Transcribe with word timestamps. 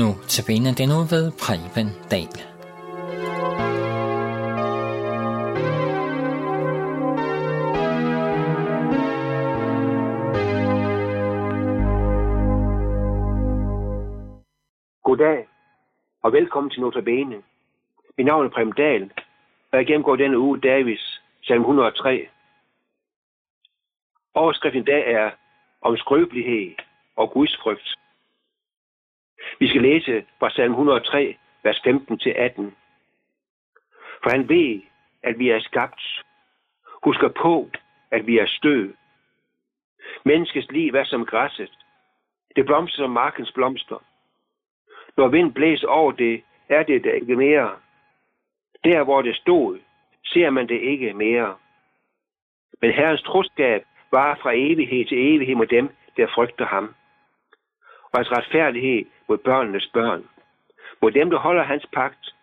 Nu 0.00 0.08
tabiner 0.28 0.74
den 0.74 0.88
nu 0.88 0.98
ved 1.12 1.24
Preben 1.42 1.88
Dahl. 2.10 2.36
Goddag 15.04 15.48
og 16.22 16.32
velkommen 16.32 16.70
til 16.70 16.80
Notabene. 16.80 17.42
Mit 18.18 18.26
navn 18.26 18.46
er 18.46 18.50
Prem 18.50 18.72
Dahl, 18.72 19.10
og 19.72 19.78
jeg 19.78 19.86
gennemgår 19.86 20.16
denne 20.16 20.38
uge 20.38 20.60
Davis, 20.60 21.20
salm 21.42 21.60
103. 21.60 22.28
Overskriften 24.34 24.82
i 24.82 24.84
dag 24.84 25.12
er 25.12 25.30
om 25.80 25.96
skrøbelighed 25.96 26.74
og 27.16 27.30
gudsfrygt. 27.30 27.80
frygt. 27.80 28.05
Vi 29.58 29.68
skal 29.68 29.82
læse 29.82 30.24
fra 30.38 30.50
salm 30.50 30.72
103, 30.72 31.36
vers 31.62 31.80
15 31.84 32.18
til 32.18 32.30
18. 32.30 32.74
For 34.22 34.30
han 34.30 34.48
ved, 34.48 34.80
at 35.22 35.38
vi 35.38 35.50
er 35.50 35.60
skabt. 35.60 36.02
Husker 37.04 37.28
på, 37.28 37.70
at 38.10 38.26
vi 38.26 38.38
er 38.38 38.46
støv. 38.46 38.94
Menneskets 40.24 40.70
liv 40.70 40.94
er 40.94 41.04
som 41.04 41.26
græsset. 41.26 41.72
Det 42.56 42.66
blomster 42.66 42.96
som 42.96 43.10
markens 43.10 43.52
blomster. 43.52 44.04
Når 45.16 45.28
vind 45.28 45.52
blæser 45.52 45.88
over 45.88 46.12
det, 46.12 46.42
er 46.68 46.82
det 46.82 47.04
der 47.04 47.12
ikke 47.12 47.36
mere. 47.36 47.76
Der, 48.84 49.04
hvor 49.04 49.22
det 49.22 49.36
stod, 49.36 49.78
ser 50.24 50.50
man 50.50 50.68
det 50.68 50.80
ikke 50.80 51.12
mere. 51.12 51.56
Men 52.80 52.90
Herrens 52.90 53.22
troskab 53.22 53.84
var 54.10 54.38
fra 54.42 54.52
evighed 54.54 55.04
til 55.06 55.34
evighed 55.34 55.54
mod 55.54 55.66
dem, 55.66 55.88
der 56.16 56.26
frygter 56.34 56.66
ham. 56.66 56.94
Hans 58.16 58.30
retfærdighed 58.32 59.04
mod 59.28 59.38
børnenes 59.38 59.90
børn. 59.92 60.28
Mod 61.02 61.10
dem, 61.10 61.30
der 61.30 61.38
holder 61.38 61.62
hans 61.62 61.86
pagt 61.92 62.34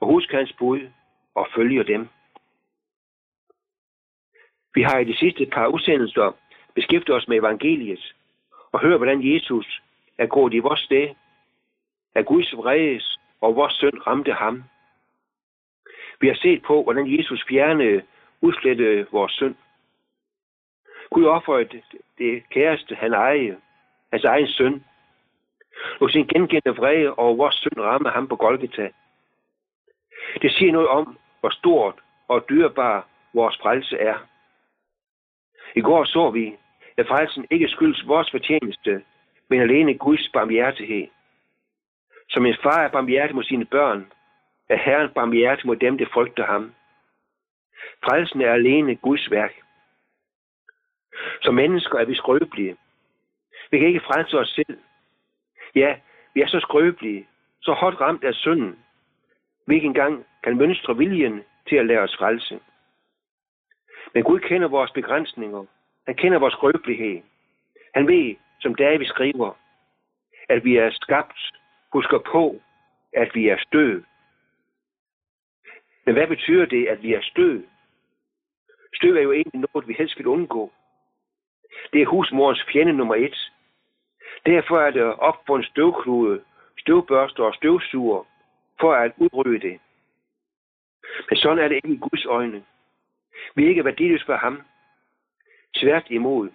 og 0.00 0.06
husker 0.06 0.36
hans 0.36 0.52
bud 0.52 0.80
og 1.34 1.48
følger 1.54 1.82
dem. 1.82 2.08
Vi 4.74 4.82
har 4.82 4.98
i 4.98 5.04
de 5.04 5.16
sidste 5.16 5.46
par 5.46 5.66
udsendelser 5.66 6.32
beskæftiget 6.74 7.16
os 7.16 7.28
med 7.28 7.38
evangeliet 7.38 8.14
og 8.72 8.80
hørt, 8.80 8.98
hvordan 8.98 9.34
Jesus 9.34 9.82
er 10.18 10.26
gået 10.26 10.54
i 10.54 10.58
vores 10.58 10.80
sted, 10.80 11.08
at 12.14 12.26
Guds 12.26 12.56
vredes 12.56 13.18
og 13.40 13.56
vores 13.56 13.72
synd 13.72 14.06
ramte 14.06 14.32
ham. 14.32 14.64
Vi 16.20 16.26
har 16.26 16.34
set 16.34 16.62
på, 16.62 16.82
hvordan 16.82 17.18
Jesus 17.18 17.44
fjernede, 17.48 18.02
udslettede 18.40 19.06
vores 19.12 19.32
synd. 19.32 19.54
Gud 21.10 21.24
offerede 21.24 21.64
det, 21.64 21.82
det 22.18 22.42
kæreste, 22.50 22.94
han 22.94 23.12
ejede, 23.12 23.56
hans 24.12 24.24
egen 24.24 24.48
søn, 24.48 24.84
og 26.00 26.10
sin 26.10 26.26
gengældende 26.26 26.76
vrede 26.76 27.14
over 27.14 27.36
vores 27.36 27.54
synd 27.54 27.80
ramme 27.80 28.10
ham 28.10 28.28
på 28.28 28.36
Golgata. 28.36 28.90
Det 30.42 30.52
siger 30.52 30.72
noget 30.72 30.88
om, 30.88 31.18
hvor 31.40 31.50
stort 31.50 31.94
og 32.28 32.44
dyrbar 32.48 33.06
vores 33.34 33.58
frelse 33.62 33.98
er. 33.98 34.18
I 35.74 35.80
går 35.80 36.04
så 36.04 36.30
vi, 36.30 36.56
at 36.96 37.08
frelsen 37.08 37.46
ikke 37.50 37.68
skyldes 37.68 38.06
vores 38.06 38.30
fortjeneste, 38.30 39.02
men 39.48 39.60
alene 39.60 39.98
Guds 39.98 40.28
barmhjertighed. 40.32 41.08
Som 42.28 42.46
en 42.46 42.56
far 42.62 42.84
er 42.84 42.88
barmhjertig 42.88 43.34
mod 43.34 43.44
sine 43.44 43.64
børn, 43.64 44.12
er 44.68 44.76
Herren 44.76 45.10
barmhjertig 45.14 45.66
mod 45.66 45.76
dem, 45.76 45.98
der 45.98 46.06
frygter 46.12 46.46
ham. 46.46 46.74
Frelsen 48.04 48.40
er 48.40 48.52
alene 48.52 48.96
Guds 48.96 49.30
værk. 49.30 49.54
Som 51.42 51.54
mennesker 51.54 51.98
er 51.98 52.04
vi 52.04 52.14
skrøbelige. 52.14 52.76
Vi 53.70 53.78
kan 53.78 53.88
ikke 53.88 54.06
frelse 54.06 54.38
os 54.38 54.48
selv. 54.48 54.78
Ja, 55.74 55.96
vi 56.34 56.40
er 56.40 56.46
så 56.46 56.60
skrøbelige, 56.60 57.28
så 57.62 57.72
hårdt 57.72 58.00
ramt 58.00 58.24
af 58.24 58.34
synden, 58.34 58.78
vi 59.66 59.74
ikke 59.74 59.86
engang 59.86 60.26
kan 60.44 60.56
mønstre 60.56 60.96
viljen 60.96 61.42
til 61.68 61.76
at 61.76 61.86
lade 61.86 61.98
os 61.98 62.16
frelse. 62.18 62.60
Men 64.14 64.22
Gud 64.24 64.40
kender 64.40 64.68
vores 64.68 64.90
begrænsninger. 64.90 65.64
Han 66.06 66.14
kender 66.14 66.38
vores 66.38 66.54
skrøbelighed. 66.54 67.22
Han 67.94 68.08
ved, 68.08 68.36
som 68.60 68.74
David 68.74 69.06
skriver, 69.06 69.52
at 70.48 70.64
vi 70.64 70.76
er 70.76 70.90
skabt, 70.90 71.40
husker 71.92 72.18
på, 72.18 72.60
at 73.12 73.34
vi 73.34 73.48
er 73.48 73.58
støv. 73.58 74.02
Men 76.06 76.14
hvad 76.14 76.26
betyder 76.26 76.66
det, 76.66 76.86
at 76.86 77.02
vi 77.02 77.14
er 77.14 77.22
støv? 77.22 77.62
Støv 78.94 79.16
er 79.16 79.22
jo 79.22 79.32
egentlig 79.32 79.64
noget, 79.74 79.88
vi 79.88 79.94
helst 79.98 80.18
vil 80.18 80.26
undgå. 80.26 80.72
Det 81.92 82.02
er 82.02 82.06
husmorens 82.06 82.64
fjende 82.72 82.92
nummer 82.92 83.14
et. 83.14 83.52
Derfor 84.46 84.80
er 84.80 84.90
det 84.90 85.02
op 85.02 85.44
på 85.46 85.54
en 85.54 85.64
støvklude, 85.64 86.44
støvbørster 86.78 87.44
og 87.44 87.54
støvsuger, 87.54 88.24
for 88.80 88.94
at 88.94 89.12
udrydde 89.16 89.60
det. 89.68 89.80
Men 91.30 91.36
sådan 91.36 91.58
er 91.58 91.68
det 91.68 91.74
ikke 91.76 91.88
i 91.88 91.98
Guds 91.98 92.24
øjne. 92.24 92.64
Vi 93.54 93.64
er 93.64 93.68
ikke 93.68 93.84
værdiløse 93.84 94.26
for 94.26 94.36
ham. 94.36 94.62
Tvært 95.74 96.06
imod. 96.10 96.50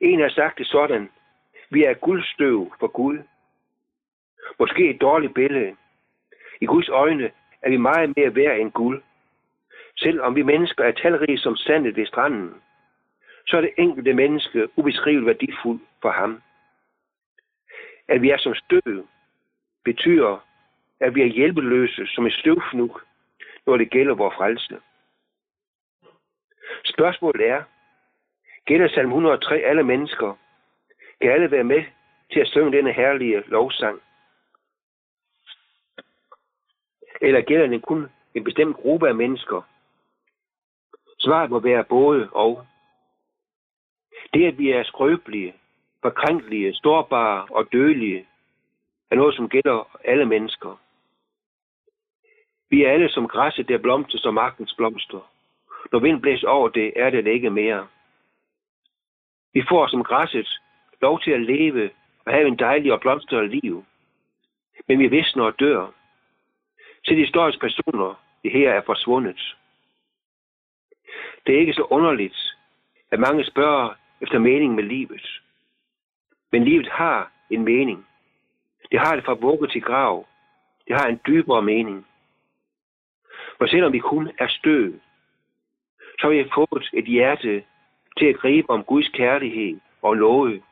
En 0.00 0.20
har 0.20 0.28
sagt 0.28 0.58
det 0.58 0.66
sådan. 0.66 1.10
Vi 1.70 1.84
er 1.84 1.94
guldstøv 1.94 2.72
for 2.80 2.86
Gud. 2.86 3.18
Måske 4.58 4.90
et 4.90 5.00
dårligt 5.00 5.34
billede. 5.34 5.76
I 6.60 6.66
Guds 6.66 6.88
øjne 6.88 7.30
er 7.62 7.70
vi 7.70 7.76
meget 7.76 8.16
mere 8.16 8.34
værd 8.34 8.58
end 8.58 8.72
guld. 8.72 9.02
Selvom 9.96 10.36
vi 10.36 10.42
mennesker 10.42 10.84
er 10.84 10.92
talrige 10.92 11.38
som 11.38 11.56
sandet 11.56 11.96
ved 11.96 12.06
stranden, 12.06 12.54
så 13.46 13.56
er 13.56 13.60
det 13.60 13.70
enkelte 13.78 14.14
menneske 14.14 14.68
ubeskriveligt 14.76 15.26
værdifuldt 15.26 15.82
for 16.02 16.10
ham. 16.10 16.42
At 18.08 18.22
vi 18.22 18.30
er 18.30 18.38
som 18.38 18.54
støv, 18.54 19.06
betyder, 19.84 20.46
at 21.00 21.14
vi 21.14 21.22
er 21.22 21.26
hjælpeløse 21.26 22.06
som 22.06 22.26
et 22.26 22.32
støvfnug, 22.32 23.00
når 23.66 23.76
det 23.76 23.90
gælder 23.90 24.14
vores 24.14 24.34
frelse. 24.34 24.80
Spørgsmålet 26.84 27.48
er, 27.48 27.62
gælder 28.64 28.88
salm 28.88 29.08
103 29.08 29.58
alle 29.58 29.82
mennesker? 29.82 30.38
Kan 31.20 31.30
alle 31.30 31.50
være 31.50 31.64
med 31.64 31.84
til 32.32 32.40
at 32.40 32.48
synge 32.48 32.72
denne 32.76 32.92
herlige 32.92 33.42
lovsang? 33.46 34.00
Eller 37.20 37.40
gælder 37.40 37.66
den 37.66 37.80
kun 37.80 38.06
en 38.34 38.44
bestemt 38.44 38.76
gruppe 38.76 39.08
af 39.08 39.14
mennesker? 39.14 39.62
Svaret 41.18 41.50
må 41.50 41.60
være 41.60 41.84
både 41.84 42.30
og. 42.32 42.66
Det, 44.34 44.46
at 44.46 44.58
vi 44.58 44.70
er 44.70 44.82
skrøbelige, 44.82 45.54
forkrænkelige, 46.06 46.74
storbare 46.74 47.46
og 47.50 47.72
dødelige, 47.72 48.26
er 49.10 49.16
noget, 49.16 49.34
som 49.34 49.48
gælder 49.48 49.98
alle 50.04 50.26
mennesker. 50.26 50.80
Vi 52.70 52.84
er 52.84 52.90
alle 52.90 53.08
som 53.08 53.28
græsset, 53.28 53.68
der 53.68 53.78
blomster 53.78 54.18
som 54.18 54.34
magtens 54.34 54.74
blomster. 54.76 55.30
Når 55.92 55.98
vind 55.98 56.20
blæser 56.20 56.48
over 56.48 56.68
det, 56.68 56.92
er 56.96 57.10
det 57.10 57.26
ikke 57.26 57.50
mere. 57.50 57.86
Vi 59.54 59.62
får 59.68 59.86
som 59.86 60.04
græsset 60.04 60.48
lov 61.02 61.20
til 61.20 61.30
at 61.30 61.40
leve 61.40 61.90
og 62.24 62.32
have 62.32 62.46
en 62.46 62.58
dejlig 62.58 62.92
og 62.92 63.00
blomstret 63.00 63.50
liv. 63.50 63.84
Men 64.88 64.98
vi 64.98 65.08
visner 65.08 65.44
og 65.44 65.60
dør. 65.60 65.86
Til 67.04 67.16
de 67.16 67.24
historiske 67.24 67.60
personer, 67.60 68.14
det 68.42 68.52
her 68.52 68.72
er 68.72 68.82
forsvundet. 68.86 69.56
Det 71.46 71.54
er 71.54 71.60
ikke 71.60 71.72
så 71.72 71.82
underligt, 71.90 72.38
at 73.10 73.18
mange 73.20 73.44
spørger 73.44 73.94
efter 74.20 74.38
mening 74.38 74.74
med 74.74 74.84
livet. 74.84 75.40
Men 76.52 76.64
livet 76.64 76.88
har 76.88 77.30
en 77.50 77.64
mening. 77.64 78.06
Det 78.90 79.00
har 79.00 79.16
det 79.16 79.24
fra 79.24 79.34
vugge 79.34 79.66
til 79.68 79.82
grav. 79.82 80.26
Det 80.88 80.96
har 80.96 81.06
en 81.06 81.20
dybere 81.26 81.62
mening. 81.62 82.06
For 83.58 83.66
selvom 83.66 83.92
vi 83.92 83.98
kun 83.98 84.30
er 84.38 84.48
støv, 84.48 84.92
så 86.20 86.26
har 86.26 86.30
vi 86.30 86.50
fået 86.54 86.90
et 86.92 87.04
hjerte 87.04 87.64
til 88.18 88.26
at 88.26 88.36
gribe 88.36 88.70
om 88.70 88.84
Guds 88.84 89.08
kærlighed 89.08 89.80
og 90.02 90.14
love. 90.16 90.62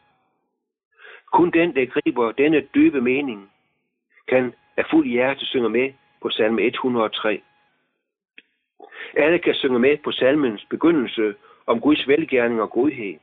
Kun 1.32 1.50
den, 1.50 1.75
der 1.75 1.87
griber 1.87 2.32
denne 2.32 2.61
dybe 2.75 3.00
mening, 3.00 3.50
kan 4.29 4.55
af 4.76 4.85
fuld 4.91 5.09
hjerte 5.09 5.47
synge 5.47 5.69
med 5.69 5.93
på 6.23 6.31
salme 6.31 6.62
103. 6.62 7.43
Alle 9.17 9.38
kan 9.38 9.55
synge 9.55 9.79
med 9.79 9.97
på 10.05 10.12
salmens 10.12 10.67
begyndelse 10.71 11.35
om 11.67 11.81
Guds 11.81 12.09
velgærning 12.09 12.62
og 12.62 12.71
godhed. 12.71 13.15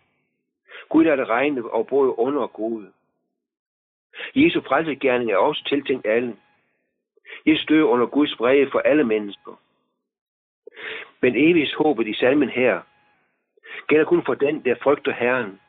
Gud 0.91 1.05
er 1.05 1.15
det 1.15 1.29
regne 1.29 1.71
og 1.71 1.87
både 1.87 2.19
under 2.19 2.41
og 2.41 2.53
gode. 2.53 2.91
Jesu 4.35 4.61
frelsegærning 4.61 5.31
er 5.31 5.37
også 5.37 5.63
tiltænkt 5.69 6.05
alle. 6.05 6.35
Jesus 7.45 7.65
dør 7.65 7.83
under 7.83 8.05
Guds 8.05 8.35
brede 8.35 8.71
for 8.71 8.79
alle 8.79 9.03
mennesker. 9.03 9.59
Men 11.21 11.35
evigt 11.35 11.73
håbet 11.73 12.07
i 12.07 12.13
salmen 12.13 12.49
her 12.49 12.81
gælder 13.87 14.05
kun 14.05 14.25
for 14.25 14.33
den, 14.33 14.65
der 14.65 14.75
frygter 14.83 15.13
Herren. 15.13 15.59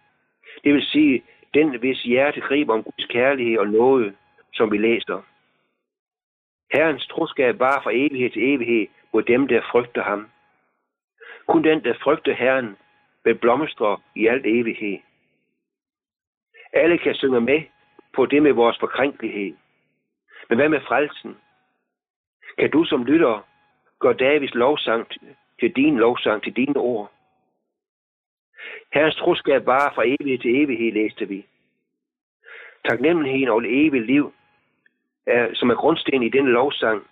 Det 0.65 0.75
vil 0.75 0.83
sige, 0.83 1.23
den, 1.55 1.79
hvis 1.79 2.03
hjerte 2.03 2.41
griber 2.41 2.75
om 2.75 2.83
Guds 2.83 3.07
kærlighed 3.07 3.59
og 3.59 3.67
noget, 3.67 4.17
som 4.53 4.73
vi 4.73 4.79
læser. 4.79 5.23
Herrens 6.73 7.07
troskab 7.07 7.59
var 7.59 7.81
fra 7.83 7.91
evighed 7.95 8.31
til 8.31 8.55
evighed 8.55 8.87
mod 9.13 9.23
dem, 9.23 9.49
der 9.49 9.63
frygter 9.71 10.03
ham. 10.03 10.31
Kun 11.47 11.65
den, 11.65 11.85
der 11.85 11.95
frygter 12.03 12.35
Herren, 12.35 12.77
vil 13.25 13.35
blomstre 13.35 13.99
i 14.17 14.27
alt 14.27 14.47
evighed. 14.47 14.99
Alle 16.73 16.99
kan 16.99 17.15
synge 17.15 17.41
med 17.41 17.63
på 18.15 18.27
det 18.27 18.43
med 18.43 18.53
vores 18.53 18.79
forkrænkelighed. 18.81 19.57
Men 20.49 20.59
hvad 20.59 20.69
med 20.69 20.81
frelsen? 20.81 21.37
Kan 22.59 22.71
du 22.71 22.85
som 22.85 23.05
lytter 23.05 23.47
gøre 24.01 24.15
Davids 24.15 24.55
lovsang 24.55 25.07
til 25.61 25.73
din 25.77 25.97
lovsang, 25.99 26.43
til 26.43 26.57
dine 26.57 26.77
ord? 26.77 27.13
Herrens 28.93 29.17
troskab 29.17 29.67
var 29.67 29.93
fra 29.95 30.03
evighed 30.07 30.39
til 30.39 30.63
evighed, 30.63 30.93
læste 30.93 31.29
vi. 31.29 31.47
Taknemmeligheden 32.89 33.49
over 33.49 33.61
det 33.61 33.87
evige 33.87 34.07
liv, 34.07 34.35
er, 35.27 35.55
som 35.55 35.71
er 35.71 35.75
grundsten 35.75 36.23
i 36.23 36.29
denne 36.29 36.51
lovsang, 36.51 37.07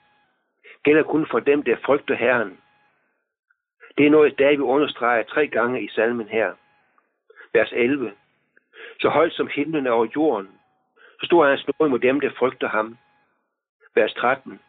gælder 0.83 1.03
kun 1.03 1.27
for 1.31 1.41
dem, 1.41 1.63
der 1.63 1.77
frygter 1.85 2.15
Herren. 2.15 2.59
Det 3.99 4.07
er 4.07 4.11
noget, 4.11 4.39
David 4.39 4.61
understreger 4.61 5.23
tre 5.23 5.49
gange 5.49 5.83
i 5.83 5.89
salmen 5.89 6.29
her. 6.29 6.55
Vers 7.53 7.73
11. 7.73 8.13
Så 9.01 9.09
højt 9.09 9.33
som 9.33 9.51
himlen 9.55 9.87
er 9.87 9.91
over 9.91 10.07
jorden, 10.17 10.49
så 11.21 11.27
stor 11.27 11.45
er 11.45 11.49
hans 11.49 11.67
nåde 11.69 11.91
mod 11.91 11.99
dem, 11.99 12.21
der 12.21 12.31
frygter 12.39 12.69
ham. 12.69 12.99
Vers 13.95 14.15
13. 14.15 14.61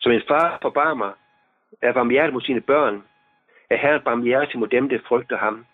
Som 0.00 0.12
en 0.12 0.22
far 0.28 0.58
forbarmer, 0.62 1.12
er 1.82 1.92
barmhjertig 1.92 2.32
mod 2.32 2.42
sine 2.42 2.60
børn, 2.60 3.04
er 3.70 3.76
Herren 3.76 4.02
barmhjertig 4.04 4.58
mod 4.58 4.68
dem, 4.68 4.88
der 4.88 4.98
frygter 5.08 5.36
ham. 5.36 5.66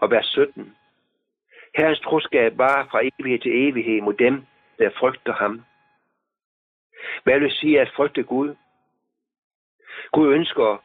Og 0.00 0.10
vers 0.10 0.26
17. 0.26 0.76
Herrens 1.76 2.00
troskab 2.00 2.58
var 2.58 2.88
fra 2.90 3.00
evighed 3.02 3.38
til 3.38 3.68
evighed 3.68 4.00
mod 4.00 4.14
dem, 4.14 4.46
der 4.78 4.90
frygter 4.98 5.32
ham. 5.32 5.64
Hvad 7.24 7.40
vil 7.40 7.50
sige 7.50 7.80
at 7.80 7.92
frygte 7.96 8.22
Gud? 8.22 8.54
Gud 10.12 10.32
ønsker, 10.34 10.82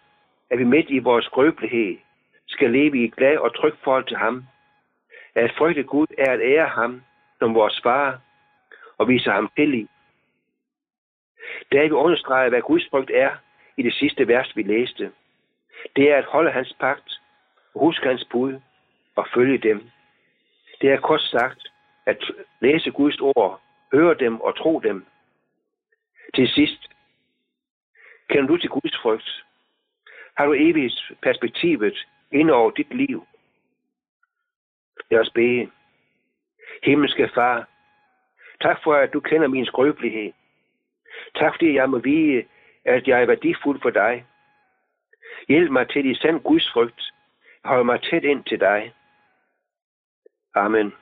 at 0.51 0.59
vi 0.59 0.63
midt 0.63 0.89
i 0.89 0.99
vores 0.99 1.25
skrøbelighed 1.25 1.97
skal 2.47 2.71
leve 2.71 2.97
i 2.97 3.03
et 3.03 3.15
glad 3.15 3.37
og 3.37 3.55
trygt 3.55 3.83
forhold 3.83 4.05
til 4.05 4.17
ham. 4.17 4.45
At 5.35 5.51
frygte 5.57 5.83
Gud 5.83 6.07
er 6.17 6.31
at 6.31 6.39
ære 6.41 6.67
ham 6.67 7.03
som 7.39 7.55
vores 7.55 7.81
far 7.83 8.21
og 8.97 9.07
vise 9.07 9.31
ham 9.31 9.49
tillid. 9.55 9.87
David 11.71 11.91
understreger, 11.91 12.49
hvad 12.49 12.61
Guds 12.61 12.89
frygt 12.89 13.11
er 13.13 13.31
i 13.77 13.83
det 13.83 13.93
sidste 13.93 14.27
vers, 14.27 14.55
vi 14.55 14.63
læste. 14.63 15.11
Det 15.95 16.11
er 16.11 16.17
at 16.17 16.25
holde 16.25 16.51
hans 16.51 16.75
pagt, 16.79 17.21
huske 17.75 18.07
hans 18.07 18.27
bud 18.31 18.59
og 19.15 19.27
følge 19.33 19.57
dem. 19.57 19.89
Det 20.81 20.91
er 20.91 20.99
kort 20.99 21.21
sagt 21.21 21.67
at 22.05 22.31
læse 22.61 22.91
Guds 22.91 23.19
ord, 23.19 23.61
høre 23.93 24.15
dem 24.15 24.41
og 24.41 24.57
tro 24.57 24.79
dem. 24.79 25.05
Til 26.35 26.47
sidst, 26.47 26.87
kender 28.29 28.47
du 28.47 28.57
til 28.57 28.69
Guds 28.69 28.97
frygt? 29.01 29.45
Har 30.37 30.45
du 30.45 30.53
evigt 30.53 31.11
perspektivet 31.21 32.07
ind 32.31 32.51
over 32.51 32.71
dit 32.71 32.93
liv? 32.93 33.27
Lad 35.11 35.19
os 35.19 35.29
bede. 35.29 35.71
Himmelske 36.83 37.29
Far, 37.35 37.67
tak 38.61 38.83
for, 38.83 38.93
at 38.93 39.13
du 39.13 39.19
kender 39.19 39.47
min 39.47 39.65
skrøbelighed. 39.65 40.33
Tak 41.35 41.53
fordi 41.53 41.73
jeg 41.73 41.89
må 41.89 41.97
vide, 41.97 42.45
at 42.85 43.07
jeg 43.07 43.21
er 43.21 43.25
værdifuld 43.25 43.81
for 43.81 43.89
dig. 43.89 44.25
Hjælp 45.47 45.71
mig 45.71 45.89
til 45.89 46.11
i 46.11 46.15
sand 46.15 46.39
Guds 46.39 46.71
frygt. 46.73 47.13
Hold 47.63 47.83
mig 47.83 48.01
tæt 48.01 48.23
ind 48.23 48.43
til 48.43 48.59
dig. 48.59 48.93
Amen. 50.55 50.93